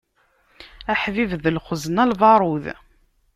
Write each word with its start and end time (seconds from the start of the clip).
Aḥbib 0.93 1.31
d 1.43 1.45
lxezna 1.55 2.03
n 2.05 2.09
lbaṛud. 2.11 2.65